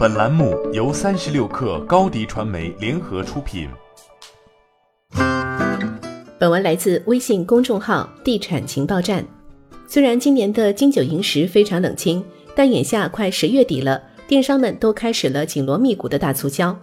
[0.00, 3.68] 本栏目由三十六氪高低传媒联合出品。
[6.38, 9.26] 本文来自微信公众号“地产情报站”。
[9.88, 12.24] 虽然今年的金九银十非常冷清，
[12.54, 16.78] 但眼下快十月底了，电商们都开始了紧锣密鼓的大促销。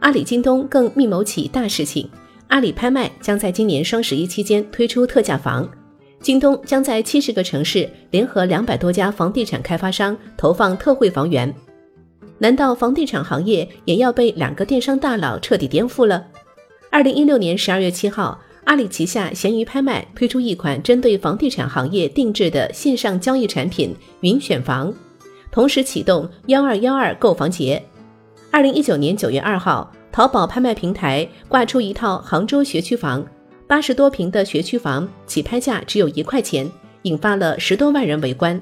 [0.00, 2.06] 阿里、京东更密谋起大事情，
[2.48, 5.66] 阿里拍卖将在今年双十一期间推出特价房。
[6.20, 11.50] 京东将在七十个城市联合两百多家房地产开发商投放特惠房源。
[12.38, 16.24] 难道房地产行业也要被两个电商大佬彻底颠覆了？
[16.90, 24.92] 二零一六年十二月七号，阿里旗下闲鱼拍卖推出一款针对房地产行业定制的线上交易产品“云选房”，
[25.50, 27.82] 同时启动“幺二幺二购房节”。
[28.50, 33.24] 二零一九年九月二号，淘宝拍卖平台挂出一套杭州学区房。
[33.66, 36.66] 八十多平的学区房起拍价只有一块钱，
[37.02, 38.58] 引发了十多万人围观。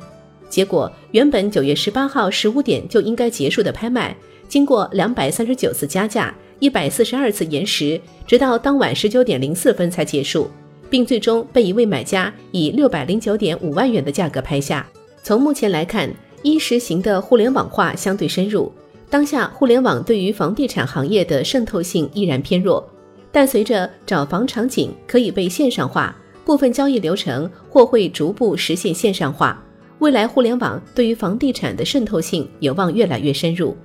[0.48, 4.16] 结果，原本九月十八号十五点就应该结束的拍卖，
[4.48, 10.50] 经过两百三十九次加价、一百四十二次延时，直到当晚十九点零四分才结束，
[10.88, 14.86] 并最终被一位买家以六百零九点五万元的价格拍下。
[15.22, 16.08] 从目前来看，
[16.42, 18.72] 一实行的互联网化相对深入，
[19.10, 22.88] 当下互联网对于房地产行业的渗透性依然偏弱。
[23.32, 29.62] 但随着找房场景可以被线上化，部分交易流程或会逐步实现线上化，
[29.98, 33.76] 未来互联网对于房地产的渗透性有望越来越深入。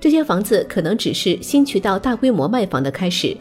[0.00, 3.36] 这些房子可能只是新渠道大规模卖房的开始，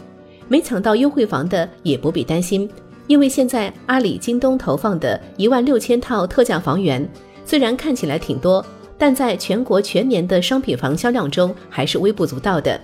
[0.48, 2.70] 没抢到优惠房的也不必担心，
[3.08, 7.08] 因为现在阿里、京东投放的一万六千套特价房源，
[7.46, 8.64] 虽然看起来挺多，
[8.98, 12.80] 但在全国全年的商品房销量中还是微不足道的。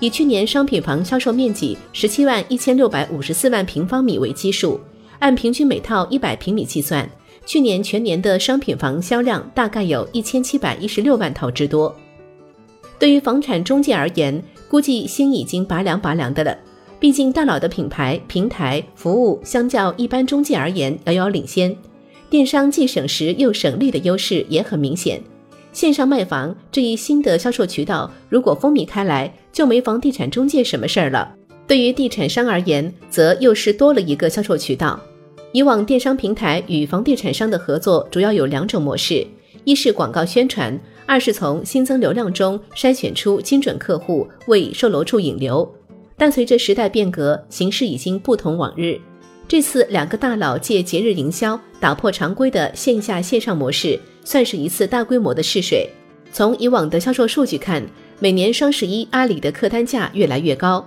[0.00, 4.80] 以去年商品房销售面积十七万一千六百五十四万平方米为基数，
[5.20, 7.08] 按平均每套一百平米计算，
[7.44, 11.94] 去年全年的商品房销量大概有一千七百一十六万套之多。
[12.98, 16.56] 对于房产中介而言，估计心已经拔凉拔凉的了。
[17.00, 21.76] 毕竟大佬的品牌、平台、服务相较一般中介而言遥遥领先，
[22.30, 25.20] 电商既省时又省力的优势也很明显。
[25.72, 31.34] 线上卖房这一新的销售渠道，如果风靡开来，就没房地产中介什么事儿了。
[31.66, 35.00] 对于地产商而言，则又是多了一个销售渠道。
[35.52, 39.26] 以往电商平台与房地产商的合作主要有两种模式：
[39.64, 45.70] 一是广告宣传，二是从新增流量中筛选出精准客户为售楼处引流。
[46.16, 48.98] 但随着时代变革，形势已经不同往日。
[49.46, 53.98] 这次两个大佬借节日营销，打破常规的线下线上模式。
[54.24, 55.88] 算是一次大规模的试水。
[56.32, 57.84] 从以往的销售数据看，
[58.20, 60.86] 每年双十一阿里的客单价越来越高，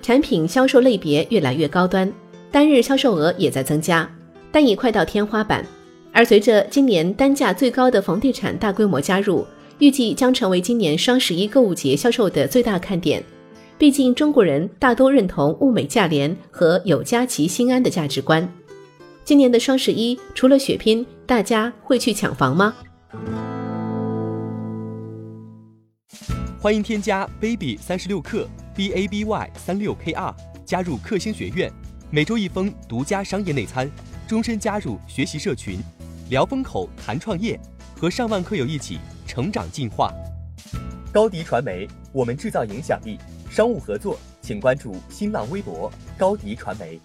[0.00, 2.10] 产品销售类别越来越高端，
[2.52, 4.06] 单日销售额也在增加，
[4.52, 5.64] 但已快到天花板。
[6.12, 9.46] 而随着今年单价最高的房地产大规模加入，
[9.78, 13.24] 预计将成为今年双十一购物节销售的最大看点。
[13.78, 18.46] 毕竟中国人大都认同物美价廉和有家齐心安的价值观。
[19.24, 22.74] 今年的双十一，除了血拼，大家会去抢房吗？
[26.60, 28.46] 欢迎添加 baby 三十六克
[28.76, 30.36] b a b y 三六 k r
[30.66, 31.72] 加入克星学院，
[32.14, 33.90] 每周一封独家商业内参，
[34.28, 35.80] 终身加入学习社群，
[36.28, 37.58] 聊风口谈创业，
[37.96, 40.12] 和上万课友一起成长进化。
[41.10, 43.18] 高迪传媒，我们制造影响力。
[43.50, 47.00] 商务合作，请关注新浪微博高迪传媒。